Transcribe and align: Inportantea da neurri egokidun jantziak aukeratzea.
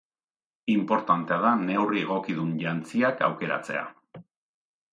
Inportantea 0.75 1.37
da 1.43 1.51
neurri 1.67 2.01
egokidun 2.05 2.51
jantziak 2.65 3.21
aukeratzea. 3.29 3.85